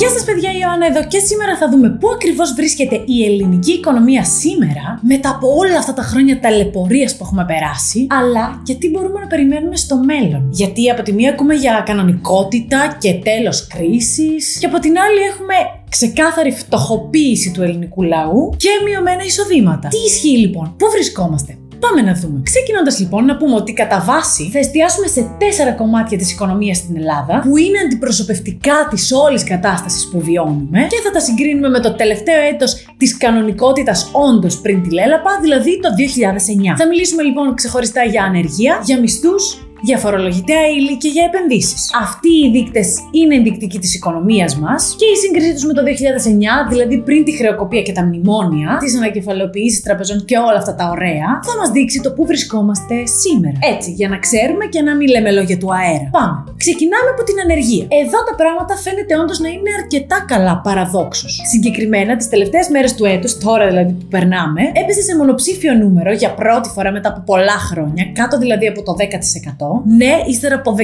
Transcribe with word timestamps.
Γεια 0.00 0.08
σας, 0.10 0.24
παιδιά, 0.24 0.50
η 0.50 0.58
Ιωάννα 0.62 0.86
εδώ 0.86 1.04
και 1.06 1.18
σήμερα 1.18 1.56
θα 1.56 1.68
δούμε 1.68 1.88
πού 2.00 2.08
ακριβώς 2.14 2.52
βρίσκεται 2.52 3.02
η 3.04 3.24
ελληνική 3.24 3.72
οικονομία 3.72 4.24
σήμερα, 4.24 5.00
μετά 5.02 5.30
από 5.30 5.48
όλα 5.56 5.78
αυτά 5.78 5.92
τα 5.92 6.02
χρόνια 6.02 6.40
ταλαιπωρίας 6.40 7.16
που 7.16 7.24
έχουμε 7.24 7.44
περάσει, 7.44 8.06
αλλά 8.10 8.62
και 8.64 8.74
τι 8.74 8.90
μπορούμε 8.90 9.20
να 9.20 9.26
περιμένουμε 9.26 9.76
στο 9.76 9.96
μέλλον. 9.96 10.48
Γιατί 10.50 10.90
από 10.90 11.02
τη 11.02 11.12
μία 11.12 11.30
ακούμε 11.30 11.54
για 11.54 11.82
κανονικότητα 11.86 12.96
και 13.00 13.14
τέλος 13.14 13.66
κρίσης, 13.66 14.58
και 14.58 14.66
από 14.66 14.78
την 14.78 14.98
άλλη 14.98 15.20
έχουμε 15.32 15.54
ξεκάθαρη 15.88 16.50
φτωχοποίηση 16.52 17.50
του 17.50 17.62
ελληνικού 17.62 18.02
λαού 18.02 18.54
και 18.56 18.68
μειωμένα 18.84 19.22
εισοδήματα. 19.24 19.88
Τι 19.88 19.98
ισχύει 19.98 20.38
λοιπόν, 20.38 20.74
πού 20.78 20.86
βρισκόμαστε; 20.90 21.58
Πάμε 21.80 22.02
να 22.02 22.14
δούμε. 22.14 22.40
Ξεκινώντας 22.42 22.98
λοιπόν, 22.98 23.24
να 23.24 23.36
πούμε 23.36 23.54
ότι 23.54 23.72
κατά 23.72 24.00
βάση 24.06 24.50
θα 24.52 24.58
εστιάσουμε 24.58 25.06
σε 25.06 25.30
τέσσερα 25.38 25.72
κομμάτια 25.72 26.18
της 26.18 26.32
οικονομίας 26.32 26.76
στην 26.76 26.96
Ελλάδα, 26.96 27.40
που 27.40 27.56
είναι 27.56 27.78
αντιπροσωπευτικά 27.78 28.88
της 28.90 29.12
όλης 29.12 29.44
κατάστασης 29.44 30.08
που 30.08 30.20
βιώνουμε, 30.20 30.86
και 30.88 31.00
θα 31.04 31.10
τα 31.10 31.20
συγκρίνουμε 31.20 31.68
με 31.68 31.80
το 31.80 31.94
τελευταίο 31.94 32.40
έτος 32.52 32.86
της 32.96 33.16
κανονικότητας 33.16 34.10
όντως 34.12 34.60
πριν 34.60 34.82
τη 34.82 34.90
Λέλαπα, 34.90 35.38
δηλαδή 35.40 35.80
το 35.80 35.88
2009. 35.96 36.76
Θα 36.76 36.86
μιλήσουμε 36.86 37.22
λοιπόν 37.22 37.54
ξεχωριστά 37.54 38.02
για 38.02 38.22
ανεργία, 38.24 38.80
για 38.84 38.98
μισθούς, 38.98 39.69
για 39.82 39.98
φορολογητέα 39.98 40.66
ύλη 40.76 40.96
και 40.96 41.08
για 41.08 41.24
επενδύσεις. 41.24 41.90
Αυτοί 42.00 42.28
οι 42.28 42.50
δείκτες 42.50 42.98
είναι 43.10 43.34
ενδεικτικοί 43.34 43.78
της 43.78 43.94
οικονομίας 43.94 44.56
μας 44.58 44.94
και 44.98 45.04
η 45.04 45.16
σύγκρισή 45.16 45.52
τους 45.52 45.64
με 45.64 45.72
το 45.72 45.82
2009, 45.82 46.68
δηλαδή 46.68 46.98
πριν 46.98 47.24
τη 47.24 47.32
χρεοκοπία 47.36 47.82
και 47.82 47.92
τα 47.92 48.02
μνημόνια, 48.02 48.76
τις 48.80 48.96
ανακεφαλαιοποιήσεις 48.96 49.82
τραπεζών 49.82 50.24
και 50.24 50.36
όλα 50.36 50.58
αυτά 50.58 50.74
τα 50.74 50.88
ωραία, 50.90 51.40
θα 51.42 51.56
μας 51.58 51.70
δείξει 51.70 52.00
το 52.00 52.12
πού 52.12 52.26
βρισκόμαστε 52.26 53.06
σήμερα. 53.06 53.58
Έτσι, 53.74 53.90
για 53.90 54.08
να 54.08 54.18
ξέρουμε 54.18 54.64
και 54.66 54.82
να 54.82 54.96
μην 54.96 55.08
λέμε 55.08 55.30
λόγια 55.30 55.58
του 55.58 55.74
αέρα. 55.74 56.08
Πάμε. 56.10 56.44
Ξεκινάμε 56.64 57.08
από 57.14 57.22
την 57.28 57.36
ανεργία. 57.44 57.84
Εδώ 58.02 58.18
τα 58.28 58.34
πράγματα 58.42 58.74
φαίνεται 58.84 59.12
όντως 59.22 59.38
να 59.44 59.48
είναι 59.54 59.70
αρκετά 59.80 60.18
καλά 60.32 60.54
παραδόξως. 60.66 61.32
Συγκεκριμένα, 61.52 62.12
τις 62.16 62.28
τελευταίες 62.28 62.68
μέρες 62.68 62.92
του 62.94 63.04
έτους, 63.14 63.32
τώρα 63.44 63.64
δηλαδή 63.66 63.92
που 63.98 64.06
περνάμε, 64.14 64.62
έπεσε 64.80 65.02
σε 65.08 65.16
μονοψήφιο 65.16 65.72
νούμερο 65.82 66.12
για 66.12 66.30
πρώτη 66.40 66.68
φορά 66.74 66.90
μετά 66.96 67.08
από 67.08 67.20
πολλά 67.30 67.58
χρόνια, 67.70 68.04
κάτω 68.20 68.38
δηλαδή 68.38 68.66
από 68.66 68.82
το 68.82 68.92
10%. 68.98 69.82
Ναι, 70.00 70.12
ύστερα 70.32 70.54
από 70.54 70.70
14 70.78 70.82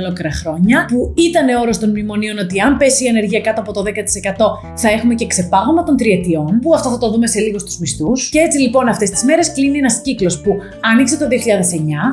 ολόκληρα 0.00 0.32
χρόνια, 0.40 0.78
που 0.90 0.98
ήταν 1.28 1.46
όρος 1.62 1.78
των 1.78 1.88
μνημονίων 1.90 2.38
ότι 2.38 2.60
αν 2.60 2.76
πέσει 2.76 3.04
η 3.04 3.08
ανεργία 3.08 3.40
κάτω 3.40 3.60
από 3.60 3.72
το 3.72 3.82
10% 3.82 3.88
θα 4.74 4.88
έχουμε 4.96 5.14
και 5.14 5.26
ξεπάγωμα 5.26 5.82
των 5.82 5.96
τριετιών, 5.96 6.52
που 6.62 6.74
αυτό 6.74 6.88
θα 6.90 6.98
το 6.98 7.10
δούμε 7.10 7.26
σε 7.26 7.40
λίγο 7.40 7.58
στου 7.58 7.74
μισθούς. 7.80 8.28
Και 8.28 8.38
έτσι 8.38 8.58
λοιπόν 8.58 8.88
αυτές 8.88 9.10
τις 9.10 9.22
μέρες 9.24 9.52
κλείνει 9.52 9.78
ένας 9.78 10.00
κύκλος 10.00 10.40
που 10.40 10.50
άνοιξε 10.80 11.16
το 11.16 11.26
2009, 11.30 11.34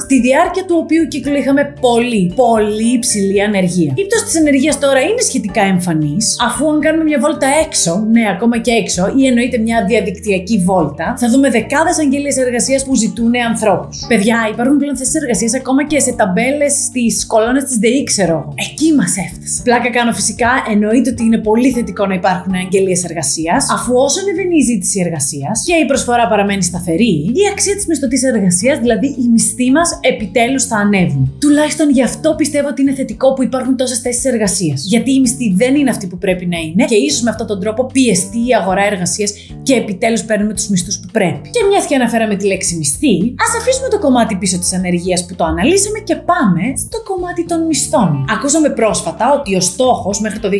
στη 0.05 0.21
διάρκεια 0.21 0.65
του 0.65 0.75
οποίου 0.83 1.03
κύκλου 1.07 1.35
είχαμε 1.35 1.73
πολύ, 1.81 2.33
πολύ 2.35 2.86
υψηλή 2.93 3.41
ανεργία. 3.41 3.93
Η 3.95 4.03
πτώση 4.05 4.25
της 4.25 4.37
ανεργίας 4.37 4.79
τώρα 4.79 5.01
είναι 5.01 5.21
σχετικά 5.21 5.61
εμφανής, 5.61 6.35
αφού 6.47 6.69
αν 6.71 6.79
κάνουμε 6.79 7.03
μια 7.03 7.19
βόλτα 7.19 7.47
έξω, 7.65 8.07
ναι, 8.11 8.23
ακόμα 8.35 8.57
και 8.59 8.71
έξω, 8.71 9.13
ή 9.17 9.25
εννοείται 9.27 9.57
μια 9.57 9.85
διαδικτυακή 9.87 10.57
βόλτα, 10.57 11.15
θα 11.17 11.29
δούμε 11.29 11.49
δεκάδες 11.49 11.99
αγγελίες 11.99 12.37
εργασίας 12.37 12.85
που 12.85 12.95
ζητούν 12.95 13.31
ανθρώπους. 13.49 14.05
Παιδιά, 14.07 14.37
υπάρχουν 14.51 14.77
πλέον 14.77 14.97
θέσεις 14.97 15.15
εργασίας 15.15 15.53
ακόμα 15.53 15.87
και 15.87 15.99
σε 15.99 16.11
ταμπέλες 16.13 16.73
στις 16.87 17.25
κολόνες 17.25 17.63
της 17.63 17.77
ΔΕΗ, 17.77 18.03
ξέρω 18.03 18.31
εγώ. 18.31 18.53
Εκεί 18.55 18.93
μας 18.93 19.13
έφτασε. 19.25 19.61
Πλάκα 19.63 19.89
κάνω 19.89 20.11
φυσικά, 20.11 20.51
εννοείται 20.71 21.09
ότι 21.09 21.23
είναι 21.23 21.37
πολύ 21.37 21.71
θετικό 21.71 22.05
να 22.05 22.13
υπάρχουν 22.13 22.53
αγγελίες 22.53 23.03
εργασίας, 23.03 23.67
αφού 23.75 23.93
όσο 23.95 24.19
ανεβαίνει 24.21 24.57
η 24.57 24.61
ζήτηση 24.61 24.99
εργασίας 25.05 25.63
και 25.65 25.73
η 25.73 25.85
προσφορά 25.85 26.27
παραμένει 26.27 26.63
σταθερή, 26.63 27.13
η 27.41 27.43
αξία 27.51 27.75
της 27.75 27.85
μισθωτής 27.87 28.23
εργασίας, 28.23 28.79
δηλαδή 28.79 29.07
οι 29.07 29.27
μισθοί 29.33 29.71
μας, 29.71 29.99
επιτέλους 30.01 30.63
θα 30.65 30.75
ανέβουν. 30.75 31.37
Τουλάχιστον 31.39 31.89
γι' 31.89 32.03
αυτό 32.03 32.33
πιστεύω 32.37 32.73
ότι 32.77 32.85
είναι 32.85 32.97
θετικό 33.01 33.33
που 33.33 33.43
υπάρχουν 33.43 33.77
τόσες 33.77 33.99
θέσεις 33.99 34.25
εργασίας. 34.25 34.85
Γιατί 34.85 35.09
οι 35.13 35.19
μισθοί 35.19 35.53
δεν 35.61 35.75
είναι 35.75 35.89
αυτοί 35.89 36.05
που 36.07 36.17
πρέπει 36.17 36.45
να 36.45 36.57
είναι 36.57 36.85
και 36.85 36.95
ίσως 36.95 37.21
με 37.21 37.29
αυτόν 37.29 37.47
τον 37.47 37.59
τρόπο 37.59 37.81
πιεστεί 37.85 38.37
η 38.37 38.53
αγορά 38.59 38.83
εργασίας 38.91 39.31
και 39.63 39.73
επιτέλους 39.73 40.23
παίρνουμε 40.23 40.53
τους 40.53 40.67
μισθούς 40.67 40.99
που 40.99 41.09
πρέπει. 41.11 41.49
Και 41.55 41.61
μια 41.69 41.81
και 41.87 41.95
αναφέραμε 41.95 42.35
τη 42.35 42.45
λέξη 42.51 42.75
μισθή, 42.75 43.15
ας 43.45 43.51
αφήσουμε 43.59 43.87
το 43.89 43.99
κομμάτι 43.99 44.35
πίσω 44.35 44.57
της 44.59 44.73
ανεργίας 44.73 45.25
που 45.25 45.35
το 45.35 45.43
αναλύσαμε 45.51 45.99
και 46.07 46.15
πάμε 46.15 46.63
στο 46.85 46.97
κομμάτι 47.09 47.45
των 47.45 47.59
μισθών. 47.69 48.09
Ακούσαμε 48.35 48.69
πρόσφατα 48.69 49.25
ότι 49.37 49.55
ο 49.55 49.61
στόχος 49.71 50.15
μέχρι 50.25 50.39
το 50.39 50.47
2027 50.49 50.55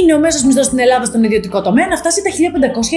είναι 0.00 0.12
ο 0.16 0.18
μέσος 0.24 0.42
μισθός 0.46 0.66
στην 0.66 0.78
Ελλάδα 0.84 1.04
στον 1.04 1.20
ιδιωτικό 1.24 1.58
τομέα 1.66 1.86
να 1.92 1.96
φτάσει 1.96 2.20
τα 2.26 2.30
1500 2.30 2.38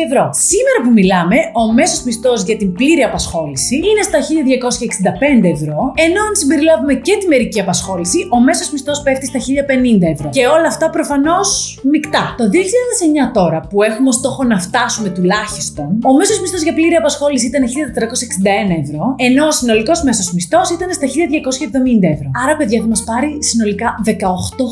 ευρώ. 0.08 0.24
Σήμερα 0.52 0.78
που 0.84 0.92
μιλάμε, 1.00 1.38
ο 1.62 1.74
μέσος 1.74 2.00
μισθός 2.08 2.40
για 2.48 2.58
την 2.62 2.70
πλήρη 2.78 3.02
απασχόληση 3.10 3.76
είναι 3.90 4.04
στα 4.10 4.20
1265 4.28 5.48
ευρώ, 5.56 5.80
ενώ 6.08 6.20
αν 6.28 6.34
συμπεριλάβουμε 6.42 6.94
και 6.94 7.14
τη 7.20 7.26
μερική 7.28 7.60
απασχόληση, 7.60 7.88
ο 8.36 8.40
μέσος 8.48 8.72
μισθός 8.72 9.02
πέφτει 9.02 9.26
στα 9.32 9.40
1050 9.40 10.12
ευρώ. 10.16 10.30
Και 10.30 10.46
όλα 10.56 10.68
αυτά 10.74 10.90
προφανώς 10.90 11.48
μεικτά. 11.84 12.24
Το 12.38 12.46
2009 12.50 13.32
τώρα 13.34 13.60
που 13.70 13.78
έχουμε 13.84 14.08
ως 14.08 14.16
στόχο 14.16 14.44
να 14.44 14.58
φτάσουμε 14.60 15.10
τουλάχιστον, 15.10 15.88
ο 16.10 16.12
μέσος 16.20 16.38
μισθός 16.42 16.62
για 16.62 16.74
πλήρη 16.74 16.96
απασχόληση 16.96 17.46
ήταν 17.52 17.62
1461 17.68 18.76
ευρώ, 18.84 19.04
ενώ 19.28 19.44
ο 19.52 19.52
συνολικός 19.52 20.00
μέσος 20.04 20.28
μισθός 20.34 20.70
ήταν 20.70 20.90
στα 20.98 21.08
1270 21.08 22.08
ευρώ. 22.16 22.30
Άρα, 22.44 22.54
παιδιά, 22.58 22.82
θα 22.82 22.88
μας 22.88 23.04
πάρει 23.10 23.30
συνολικά 23.50 23.88
18 24.06 24.12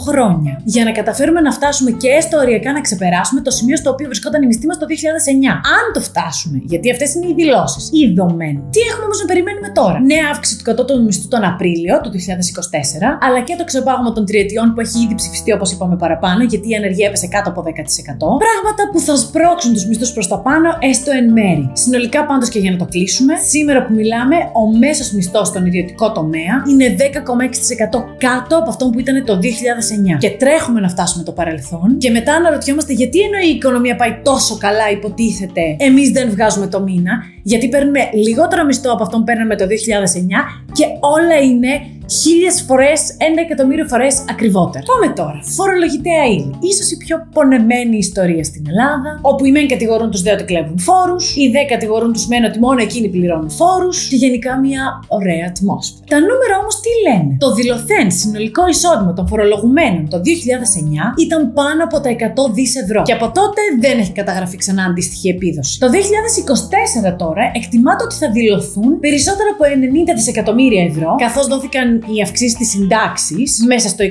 χρόνια 0.08 0.54
για 0.64 0.84
να 0.84 0.92
καταφέρουμε 0.92 1.42
να 1.42 1.52
φτάσουμε 1.52 1.92
και 1.92 2.10
έστω 2.20 2.38
οριακά 2.38 2.72
να 2.72 2.82
ξεπεράσουμε 2.82 3.42
το 3.42 3.52
σημείο 3.52 3.78
στο 3.78 3.90
οποίο 3.94 4.08
βρισκόταν 4.12 4.42
η 4.44 4.46
μισθή 4.46 4.66
μας 4.68 4.78
το 4.78 4.86
2009. 4.86 5.52
Αν 5.78 5.84
το 5.94 6.02
φτάσουμε, 6.10 6.58
γιατί 6.64 6.92
αυτές 6.92 7.10
είναι 7.16 7.28
οι 7.28 7.34
δηλώσεις, 7.42 7.84
οι 7.92 8.14
δομένοι. 8.18 8.60
Τι 8.74 8.80
έχουμε 8.90 9.06
όμως 9.08 9.20
να 9.22 9.26
περιμένουμε 9.32 9.70
τώρα; 9.80 9.98
Νέα 10.12 10.26
αύξηση 10.34 10.58
του 10.58 10.64
κατώτατου 10.70 11.04
μισθού 11.04 11.28
τον 11.28 11.44
Απρίλιο 11.52 11.96
του 12.04 12.10
2024, 12.12 13.07
αλλά 13.22 13.40
και 13.48 13.56
το 13.58 13.64
ξεπάγωμα 13.64 14.12
των 14.14 14.26
τριετιών 14.26 14.74
που 14.74 14.80
έχει 14.80 14.98
ήδη 15.04 15.16
ψηφιστεί 15.16 15.52
όπως 15.54 15.72
είπαμε 15.72 15.96
παραπάνω, 15.96 16.44
γιατί 16.44 16.70
η 16.70 16.76
ανεργία 16.76 17.08
έπεσε 17.08 17.28
κάτω 17.28 17.50
από 17.50 17.62
10%. 17.62 17.68
Πράγματα 18.46 18.84
που 18.92 19.00
θα 19.00 19.16
σπρώξουν 19.16 19.74
τους 19.74 19.86
μισθούς 19.86 20.12
προς 20.14 20.28
τα 20.28 20.38
πάνω, 20.40 20.70
έστω 20.80 21.12
εν 21.20 21.32
μέρη. 21.32 21.70
Συνολικά 21.74 22.26
πάντως 22.26 22.50
και 22.50 22.60
για 22.60 22.72
να 22.72 22.78
το 22.78 22.86
κλείσουμε, 22.86 23.34
σήμερα 23.54 23.86
που 23.86 23.94
μιλάμε, 23.94 24.36
ο 24.54 24.78
μέσος 24.78 25.12
μισθός 25.12 25.48
στον 25.48 25.66
ιδιωτικό 25.66 26.12
τομέα 26.12 26.54
είναι 26.72 26.96
10,6% 27.00 28.04
κάτω 28.18 28.58
από 28.58 28.70
αυτό 28.70 28.90
που 28.90 29.00
ήταν 29.00 29.26
το 29.26 29.40
2009. 29.40 30.18
Και 30.20 30.30
τρέχουμε 30.30 30.80
να 30.80 30.90
φτάσουμε 30.90 31.24
το 31.24 31.32
παρελθόν 31.32 31.98
και 31.98 32.10
μετά 32.10 32.34
αναρωτιόμαστε 32.34 32.94
γιατί 32.94 33.20
ενώ 33.20 33.38
η 33.48 33.50
οικονομία 33.56 33.96
πάει 33.96 34.14
τόσο 34.24 34.58
καλά, 34.58 34.90
υποτίθεται, 34.92 35.62
εμείς 35.78 36.10
δεν 36.12 36.30
βγάζουμε 36.30 36.68
το 36.68 36.82
μήνα, 36.82 37.12
γιατί 37.44 37.70
παίρνουμε 37.70 38.00
λιγότερο 38.14 38.66
μισθό 38.66 38.92
από 38.92 39.04
αυτό 39.04 39.18
που 39.18 39.24
παίρναμε 39.24 39.56
το 39.56 39.66
2009 39.66 39.70
και 40.72 40.86
όλα 41.00 41.38
είναι 41.50 41.70
χίλιες 42.10 42.62
φορές, 42.68 43.16
ένα 43.18 43.42
εκατομμύριο 43.42 43.86
φορές 43.88 44.24
ακριβότερα. 44.30 44.84
Πάμε 44.92 45.14
τώρα. 45.14 45.40
Φορολογητέα 45.44 46.26
ύλη. 46.36 46.74
σω 46.76 46.84
η 46.96 46.98
πιο 47.06 47.16
πονεμένη 47.34 47.98
ιστορία 47.98 48.44
στην 48.44 48.64
Ελλάδα, 48.72 49.20
όπου 49.22 49.46
οι 49.46 49.52
μεν 49.52 49.68
κατηγορούν 49.68 50.12
τους 50.12 50.22
δε 50.22 50.32
ότι 50.32 50.44
κλέβουν 50.44 50.80
φόρους, 50.80 51.36
οι 51.36 51.50
δε 51.56 51.64
κατηγορούν 51.64 52.14
τους 52.14 52.28
μεν 52.28 52.44
ότι 52.44 52.60
μόνο 52.60 52.80
εκείνοι 52.82 53.08
πληρώνουν 53.10 53.50
φόρους 53.50 54.08
και 54.10 54.16
γενικά 54.16 54.60
μια 54.60 54.84
ωραία 55.08 55.46
ατμόσφαιρα. 55.52 56.04
Τα 56.14 56.20
νούμερα 56.20 56.56
όμως 56.62 56.76
τι 56.84 56.92
λένε; 57.08 57.32
Το 57.40 57.54
δηλωθέν 57.54 58.12
συνολικό 58.12 58.68
εισόδημα 58.68 59.14
των 59.14 59.28
φορολογουμένων 59.28 60.10
το 60.10 60.18
2009 60.18 61.14
ήταν 61.26 61.54
πάνω 61.54 61.84
από 61.84 61.98
τα 62.00 62.10
100 62.10 62.54
δις 62.54 62.76
ευρώ. 62.76 63.02
Και 63.02 63.14
από 63.14 63.28
τότε 63.40 63.62
δεν 63.80 64.00
έχει 64.00 64.12
καταγραφεί 64.12 64.58
ξανά 64.58 64.84
αντίστοιχη 64.84 65.28
επίδοση. 65.30 65.80
Το 65.80 65.88
2024 67.10 67.16
τώρα 67.18 67.52
εκτιμάται 67.54 68.04
ότι 68.04 68.16
θα 68.16 68.32
δηλωθούν 68.32 69.00
περισσότερο 69.00 69.50
από 69.54 69.64
90 70.12 70.14
δισεκατομμύρια 70.16 70.84
ευρώ, 70.84 71.16
καθώς 71.18 71.48
δόθηκαν 71.48 71.97
η 72.06 72.22
αυξήσεις 72.22 72.58
της 72.58 72.70
συντάξη 72.70 73.44
μέσα 73.68 73.88
στο 73.90 74.04
23, 74.04 74.08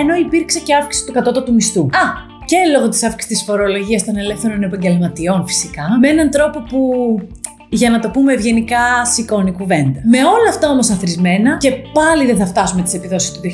ενώ 0.00 0.14
υπήρξε 0.14 0.60
και 0.60 0.74
αύξηση 0.74 1.06
του 1.06 1.12
κατώτατου 1.12 1.54
μισθού. 1.54 1.80
Α, 1.80 2.30
και 2.44 2.56
λόγω 2.72 2.88
της 2.88 3.02
αύξησης 3.02 3.36
της 3.36 3.46
φορολογίας 3.46 4.04
των 4.04 4.16
ελεύθερων 4.16 4.62
επαγγελματιών 4.62 5.46
φυσικά, 5.46 5.98
με 6.00 6.08
έναν 6.08 6.30
τρόπο 6.30 6.60
που 6.60 6.78
για 7.80 7.90
να 7.90 7.98
το 7.98 8.08
πούμε 8.10 8.32
ευγενικά, 8.32 9.04
σηκώνει 9.12 9.52
κουβέντα. 9.52 10.00
Με 10.04 10.18
όλα 10.18 10.48
αυτά 10.48 10.70
όμως 10.70 10.90
αθροισμένα 10.90 11.56
και 11.56 11.70
πάλι 11.70 12.26
δεν 12.26 12.36
θα 12.36 12.46
φτάσουμε 12.46 12.82
τις 12.82 12.94
επιδόσεις 12.94 13.30
του 13.32 13.40
2009, 13.40 13.46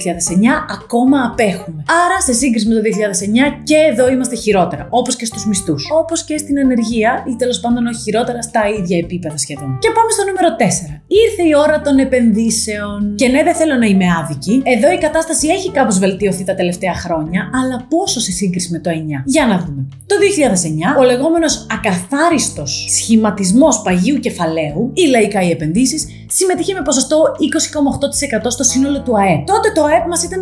ακόμα 0.76 1.18
απέχουμε. 1.30 1.82
Άρα, 2.04 2.20
σε 2.20 2.32
σύγκριση 2.32 2.68
με 2.68 2.74
το 2.74 2.80
2009 2.80 3.60
και 3.62 3.76
εδώ 3.90 4.10
είμαστε 4.10 4.36
χειρότερα, 4.36 4.86
όπως 4.90 5.16
και 5.16 5.24
στους 5.24 5.46
μισθούς. 5.46 5.88
Όπως 6.00 6.24
και 6.24 6.36
στην 6.38 6.58
ανεργία 6.58 7.24
ή 7.30 7.36
τέλος 7.36 7.60
πάντων 7.60 7.86
όχι 7.86 8.00
χειρότερα 8.00 8.42
στα 8.42 8.62
ίδια 8.78 8.98
επίπεδα 8.98 9.36
σχεδόν. 9.36 9.78
Και 9.78 9.90
πάμε 9.96 10.10
στο 10.16 10.24
νούμερο 10.28 10.48
4. 10.56 11.02
Ήρθε 11.24 11.42
η 11.50 11.54
ώρα 11.64 11.80
των 11.80 11.98
επενδύσεων. 11.98 13.14
Και 13.14 13.28
ναι, 13.28 13.42
δεν 13.42 13.54
θέλω 13.54 13.74
να 13.74 13.86
είμαι 13.86 14.06
άδικη. 14.20 14.62
Εδώ 14.64 14.92
η 14.92 14.98
κατάσταση 14.98 15.48
έχει 15.48 15.70
κάπως 15.70 15.98
βελτιωθεί 15.98 16.44
τα 16.44 16.54
τελευταία 16.54 16.94
χρόνια, 16.94 17.50
αλλά 17.58 17.86
πόσο 17.88 18.20
σε 18.20 18.32
σύγκριση 18.32 18.68
με 18.72 18.78
το 18.78 18.90
9. 18.90 18.94
Για 19.24 19.46
να 19.46 19.58
δούμε. 19.58 19.86
Το 20.06 20.14
2009, 20.96 21.00
ο 21.00 21.02
λεγόμενος 21.02 21.66
ακαθάριστος 21.70 22.86
σχηματισμός 22.96 23.82
παγίου 24.08 24.20
κεφαλαίου 24.20 24.90
ή 24.94 25.06
λαϊκά 25.06 25.42
οι 25.42 25.50
επενδύσεις 25.50 26.06
συμμετείχε 26.38 26.72
με 26.78 26.82
ποσοστό 26.88 27.18
20,8% 28.44 28.56
στο 28.56 28.64
σύνολο 28.72 28.98
του 29.04 29.12
ΑΕΠ. 29.22 29.40
Τότε 29.52 29.68
το 29.76 29.82
ΑΕΠ 29.90 30.04
μας 30.12 30.20
ήταν 30.28 30.38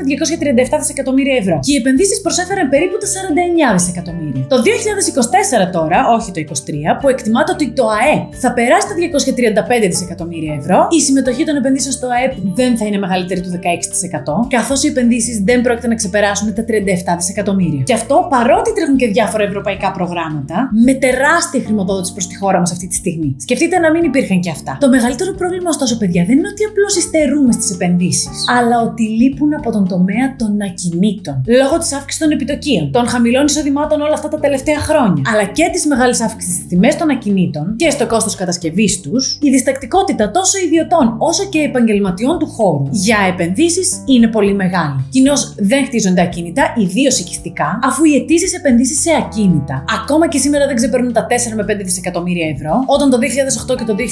237 0.74 0.78
δισεκατομμύρια 0.82 1.36
ευρώ 1.42 1.56
και 1.66 1.72
οι 1.72 1.76
επενδύσεις 1.82 2.18
προσέφεραν 2.26 2.66
περίπου 2.74 2.96
τα 3.02 3.08
49 3.14 3.76
δισεκατομμύρια. 3.78 4.42
Το 4.52 4.56
2024 5.68 5.72
τώρα, 5.76 5.98
όχι 6.16 6.28
το 6.34 6.38
2023, 6.40 7.00
που 7.00 7.08
εκτιμάται 7.14 7.50
ότι 7.56 7.66
το 7.78 7.84
ΑΕΠ 8.00 8.24
θα 8.42 8.50
περάσει 8.58 8.86
τα 8.90 8.94
235 9.82 9.88
δισεκατομμύρια 9.92 10.54
ευρώ, 10.60 10.78
η 10.98 11.00
συμμετοχή 11.00 11.44
των 11.48 11.56
επενδύσεων 11.56 11.94
στο 11.98 12.06
ΑΕΠ 12.16 12.32
δεν 12.58 12.76
θα 12.78 12.84
είναι 12.86 12.98
μεγαλύτερη 12.98 13.40
του 13.40 13.50
16%, 13.52 13.58
καθώς 14.56 14.78
οι 14.84 14.86
επενδύσεις 14.92 15.36
δεν 15.48 15.58
πρόκειται 15.60 15.88
να 15.92 15.94
ξεπεράσουν 15.94 16.54
τα 16.54 16.64
37 16.68 17.16
δισεκατομμύρια. 17.16 17.82
Και 17.82 17.94
αυτό 18.00 18.26
παρότι 18.30 18.72
τρέχουν 18.74 18.96
και 18.96 19.06
διάφορα 19.06 19.44
ευρωπαϊκά 19.44 19.88
προγράμματα 19.92 20.70
με 20.84 20.92
τεράστια 20.94 21.60
χρηματοδότηση 21.64 22.12
προς 22.12 22.26
τη 22.26 22.36
χώρα 22.36 22.58
μας 22.58 22.70
αυτή 22.72 22.86
τη 22.86 22.94
στιγμή. 22.94 23.36
Σκεφτείτε 23.38 23.78
να 23.78 23.90
μην 23.90 24.02
υπήρχαν 24.04 24.40
και 24.40 24.50
αυτά. 24.50 24.76
Το 24.80 24.88
μεγαλύτερο 24.88 25.32
πρόβλημα, 25.32 25.70
ωστόσο, 25.76 25.96
παιδιά, 26.00 26.22
δεν 26.28 26.38
είναι 26.38 26.50
ότι 26.54 26.64
απλώς 26.70 26.92
υστερούμε 26.96 27.52
στις 27.52 27.70
επενδύσεις, 27.70 28.36
αλλά 28.56 28.76
ότι 28.88 29.02
λείπουν 29.02 29.54
από 29.54 29.70
τον 29.72 29.84
τομέα 29.88 30.26
των 30.40 30.50
ακινήτων. 30.68 31.36
Λόγω 31.60 31.78
της 31.78 31.92
αύξησης 31.92 32.22
των 32.22 32.30
επιτοκίων, 32.36 32.84
των 32.92 33.04
χαμηλών 33.12 33.44
εισοδημάτων 33.44 34.00
όλα 34.00 34.14
αυτά 34.18 34.28
τα 34.28 34.38
τελευταία 34.38 34.78
χρόνια, 34.88 35.22
αλλά 35.32 35.44
και 35.44 35.66
της 35.72 35.86
μεγάλης 35.86 36.20
αύξησης 36.20 36.54
στις 36.54 36.66
τιμές 36.66 36.96
των 36.96 37.10
ακινήτων 37.10 37.76
και 37.76 37.90
στο 37.90 38.06
κόστος 38.06 38.34
κατασκευής 38.34 39.00
τους, 39.00 39.38
η 39.42 39.50
διστακτικότητα 39.50 40.30
τόσο 40.30 40.58
ιδιωτών 40.66 41.14
όσο 41.18 41.44
και 41.44 41.58
επαγγελματιών 41.58 42.38
του 42.38 42.46
χώρου 42.46 42.84
για 42.90 43.18
επενδύσεις 43.32 44.02
είναι 44.06 44.28
πολύ 44.28 44.54
μεγάλη. 44.54 45.04
Κοινώς 45.10 45.54
δεν 45.58 45.84
χτίζονται 45.84 46.22
ακίνητα, 46.22 46.74
ιδίως 46.76 47.18
οικιστικά, 47.18 47.78
αφού 47.82 48.04
οι 48.04 48.14
αιτήσεις 48.14 48.54
επενδύσεις 48.54 49.00
σε 49.00 49.10
ακίνητα 49.22 49.84
ακόμα 50.00 50.28
και 50.28 50.38
σήμερα 50.38 50.66
δεν 50.66 50.76
ξεπερνούν 50.76 51.12
τα 51.12 51.26
4 51.26 51.32
με 51.56 51.64
5 51.64 51.84
δισεκατομμύρια 51.84 52.48
ευρώ, 52.48 52.74
όταν 52.86 53.10
το 53.10 53.18
2008 53.18 53.76
και 53.78 53.84
το 53.84 53.94
2009 53.94 54.02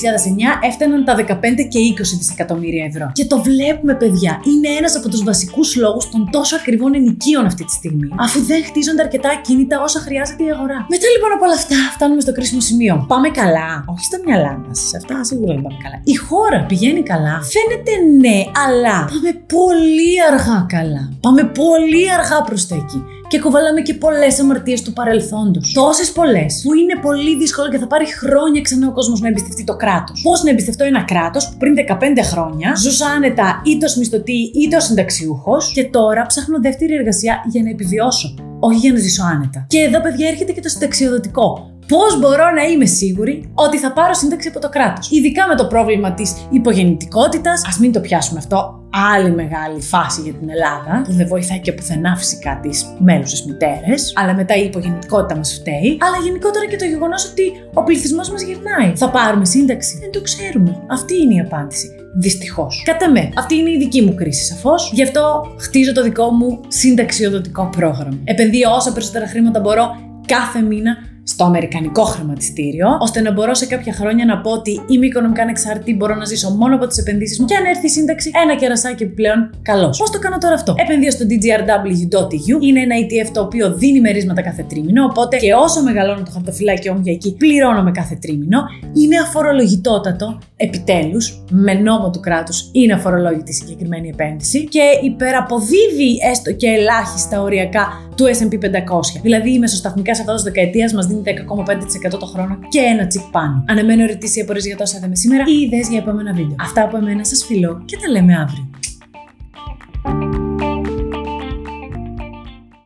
έφταναν 0.68 1.04
τα 1.04 1.14
15 1.14 1.53
και 1.62 1.78
20 1.78 2.00
δισεκατομμύρια 2.18 2.84
ευρώ. 2.84 3.10
Και 3.12 3.24
το 3.24 3.42
βλέπουμε, 3.42 3.94
παιδιά, 3.94 4.40
είναι 4.50 4.68
ένας 4.78 4.96
από 4.96 5.08
τους 5.08 5.22
βασικούς 5.22 5.76
λόγους 5.76 6.08
των 6.08 6.28
τόσο 6.30 6.56
ακριβών 6.56 6.94
ενοικίων 6.94 7.44
αυτή 7.46 7.64
τη 7.64 7.72
στιγμή, 7.72 8.08
αφού 8.18 8.44
δεν 8.44 8.64
χτίζονται 8.64 9.02
αρκετά 9.02 9.28
ακίνητα 9.30 9.82
όσα 9.82 10.00
χρειάζεται 10.00 10.42
η 10.44 10.50
αγορά. 10.50 10.86
Μετά 10.88 11.06
λοιπόν 11.14 11.32
από 11.36 11.44
όλα 11.44 11.54
αυτά, 11.54 11.76
φτάνουμε 11.94 12.20
στο 12.20 12.32
κρίσιμο 12.32 12.60
σημείο. 12.60 13.04
Πάμε 13.08 13.28
καλά. 13.28 13.84
Όχι 13.86 14.04
στα 14.04 14.18
μυαλά 14.24 14.52
μας. 14.66 14.94
Αυτά 14.96 15.24
σίγουρα 15.24 15.52
δεν 15.54 15.62
πάμε 15.62 15.78
καλά. 15.82 16.00
Η 16.04 16.14
χώρα 16.14 16.64
πηγαίνει 16.68 17.02
καλά. 17.02 17.34
Φαίνεται 17.54 17.92
ναι, 18.20 18.38
αλλά 18.64 18.96
πάμε 19.12 19.30
πολύ 19.56 20.12
αργά 20.30 20.66
καλά. 20.68 21.12
Πάμε 21.20 21.42
πολύ 21.44 22.12
αργά 22.12 22.42
προς 22.42 22.66
τα 22.66 22.74
εκεί 22.74 23.02
και 23.34 23.40
κουβάλαμε 23.40 23.80
και 23.80 23.94
πολλές 23.94 24.40
αμαρτίες 24.40 24.82
του 24.82 24.92
παρελθόντος. 24.92 25.72
Τόσες 25.72 26.12
πολλές, 26.12 26.60
που 26.64 26.74
είναι 26.74 26.94
πολύ 27.02 27.36
δύσκολο 27.36 27.68
και 27.68 27.78
θα 27.78 27.86
πάρει 27.86 28.06
χρόνια 28.06 28.60
ξανά 28.60 28.88
ο 28.88 28.92
κόσμος 28.92 29.20
να 29.20 29.28
εμπιστευτεί 29.28 29.64
το 29.64 29.76
κράτος. 29.76 30.20
Πώς 30.22 30.42
να 30.42 30.50
εμπιστευτώ 30.50 30.84
ένα 30.84 31.02
κράτος 31.04 31.48
που 31.48 31.56
πριν 31.56 31.74
15 31.74 32.22
χρόνια 32.22 32.74
ζούσα 32.76 33.06
άνετα 33.06 33.62
είτε 33.64 33.86
ω 33.86 33.98
μισθωτή 33.98 34.52
είτε 34.54 34.76
ω 34.76 34.80
συνταξιούχος 34.80 35.72
και 35.72 35.84
τώρα 35.84 36.26
ψάχνω 36.26 36.60
δεύτερη 36.60 36.94
εργασία 36.94 37.44
για 37.46 37.62
να 37.62 37.70
επιβιώσω. 37.70 38.34
Όχι 38.60 38.78
για 38.78 38.92
να 38.92 38.98
ζήσω 38.98 39.22
άνετα. 39.24 39.66
Και 39.68 39.78
εδώ, 39.78 40.00
παιδιά, 40.00 40.28
έρχεται 40.28 40.52
και 40.52 40.60
το 40.60 40.68
συνταξιοδοτικό. 40.68 41.73
Πώς 41.88 42.18
μπορώ 42.20 42.50
να 42.50 42.62
είμαι 42.62 42.86
σίγουρη 42.86 43.50
ότι 43.54 43.78
θα 43.78 43.92
πάρω 43.92 44.14
σύνταξη 44.14 44.48
από 44.48 44.60
το 44.60 44.68
κράτος. 44.68 45.10
Ειδικά 45.10 45.46
με 45.46 45.54
το 45.54 45.66
πρόβλημα 45.66 46.12
της 46.12 46.34
υπογεννητικότητας; 46.50 47.64
Α 47.64 47.70
μην 47.80 47.92
το 47.92 48.00
πιάσουμε 48.00 48.38
αυτό 48.38 48.82
άλλη 49.12 49.30
μεγάλη 49.30 49.80
φάση 49.80 50.20
για 50.20 50.32
την 50.32 50.50
Ελλάδα, 50.50 51.02
που 51.04 51.12
δεν 51.12 51.26
βοηθάει 51.26 51.60
και 51.60 51.72
πουθενά 51.72 52.16
φυσικά 52.16 52.60
τις 52.62 52.94
μέλουσες 52.98 53.44
μητέρες, 53.44 54.12
αλλά 54.16 54.34
μετά 54.34 54.54
η 54.56 54.64
υπογεννητικότητα 54.64 55.36
μας 55.36 55.54
φταίει, 55.54 55.98
αλλά 56.00 56.24
γενικότερα 56.24 56.66
και 56.66 56.76
το 56.76 56.84
γεγονός 56.84 57.30
ότι 57.30 57.52
ο 57.74 57.82
πληθυσμός 57.82 58.30
μας 58.30 58.42
γυρνάει. 58.42 58.92
Θα 58.96 59.10
πάρουμε 59.10 59.44
σύνταξη; 59.44 59.98
Δεν 60.00 60.10
το 60.12 60.20
ξέρουμε. 60.20 60.82
Αυτή 60.90 61.14
είναι 61.20 61.34
η 61.34 61.40
απάντηση. 61.40 61.88
Δυστυχώς. 62.16 62.82
Κατά 62.84 63.10
με. 63.10 63.28
Αυτή 63.36 63.54
είναι 63.54 63.70
η 63.70 63.78
δική 63.78 64.02
μου 64.02 64.14
κρίση, 64.14 64.44
σαφώς. 64.44 64.90
Γι' 64.94 65.02
αυτό 65.02 65.54
χτίζω 65.58 65.92
το 65.92 66.02
δικό 66.02 66.30
μου 66.30 66.60
συνταξιοδοτικό 66.68 67.68
πρόγραμμα. 67.76 68.18
Επενδύω 68.24 68.70
όσα 68.70 68.92
περισσότερα 68.92 69.26
χρήματα 69.28 69.60
μπορώ 69.60 69.86
κάθε 70.26 70.60
μήνα 70.60 70.96
στο 71.24 71.44
αμερικανικό 71.44 72.02
χρηματιστήριο, 72.02 72.98
ώστε 73.00 73.20
να 73.20 73.32
μπορώ 73.32 73.54
σε 73.54 73.66
κάποια 73.66 73.92
χρόνια 73.92 74.24
να 74.24 74.40
πω 74.40 74.50
ότι 74.50 74.80
είμαι 74.86 75.06
οικονομικά 75.06 75.42
ανεξάρτητη, 75.42 75.94
μπορώ 75.94 76.14
να 76.14 76.24
ζήσω 76.24 76.50
μόνο 76.50 76.74
από 76.74 76.86
τις 76.86 76.98
επενδύσεις 76.98 77.40
μου 77.40 77.46
και 77.46 77.54
αν 77.54 77.64
έρθει 77.64 77.86
η 77.86 77.88
σύνταξη, 77.88 78.30
ένα 78.42 78.54
κερασάκι 78.56 79.02
επιπλέον 79.02 79.50
καλώς. 79.62 79.98
Πώς 79.98 80.10
το 80.10 80.18
κάνω 80.18 80.38
τώρα 80.38 80.54
αυτό; 80.54 80.74
Επενδύω 80.78 81.10
στο 81.10 81.24
dgrw.eu, 81.30 82.62
είναι 82.62 82.80
ένα 82.80 82.94
ETF 83.02 83.30
το 83.32 83.40
οποίο 83.40 83.74
δίνει 83.74 84.00
μερίσματα 84.00 84.42
κάθε 84.42 84.62
τρίμηνο, 84.68 85.04
οπότε 85.04 85.36
και 85.36 85.52
όσο 85.54 85.82
μεγαλώνω 85.82 86.22
το 86.24 86.30
χαρτοφυλάκιό 86.30 86.94
μου 86.94 87.00
για 87.02 87.12
εκεί, 87.12 87.34
πληρώνω 87.34 87.92
κάθε 87.92 88.18
τρίμηνο. 88.20 88.58
Είναι 88.92 89.16
αφορολογητότατο, 89.18 90.38
επιτέλους, 90.64 91.44
με 91.50 91.74
νόμο 91.74 92.10
του 92.10 92.20
κράτους 92.20 92.68
είναι 92.72 92.92
αφορολόγητη 92.92 93.50
η 93.50 93.54
συγκεκριμένη 93.54 94.08
επένδυση 94.08 94.64
και 94.68 94.82
υπεραποδίδει 95.02 96.18
έστω 96.30 96.52
και 96.52 96.66
ελάχιστα 96.66 97.42
οριακά 97.42 97.88
του 98.16 98.24
SP 98.38 98.52
500. 98.52 99.20
Δηλαδή 99.22 99.52
η 99.52 99.58
μεσοσταθμικά 99.58 100.14
σε 100.14 100.20
αυτό 100.20 100.42
δεκαετία 100.42 100.90
μας 100.94 101.06
δίνει 101.06 101.22
10,5% 101.24 102.18
το 102.18 102.26
χρόνο 102.26 102.58
και 102.68 102.78
ένα 102.78 103.06
τσικ 103.06 103.22
πάνω. 103.32 103.64
Αναμένω 103.68 104.02
ερωτήσεις 104.02 104.36
ή 104.36 104.40
απορίε 104.40 104.62
για 104.66 104.76
τόσα 104.76 104.96
είδαμε 104.96 105.16
σήμερα 105.16 105.44
ή 105.46 105.60
ιδέες 105.64 105.88
για 105.88 105.98
επόμενα 105.98 106.32
βίντεο. 106.32 106.56
Αυτά 106.60 106.82
από 106.82 106.96
εμένα 106.96 107.24
σας 107.24 107.44
φιλώ 107.44 107.82
και 107.84 107.96
τα 107.96 108.10
λέμε 108.10 108.34
αύριο. 108.34 108.68